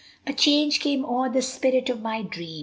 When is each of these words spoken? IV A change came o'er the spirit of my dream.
IV 0.25 0.33
A 0.33 0.33
change 0.35 0.79
came 0.79 1.05
o'er 1.05 1.29
the 1.29 1.43
spirit 1.43 1.87
of 1.91 2.01
my 2.01 2.23
dream. 2.23 2.59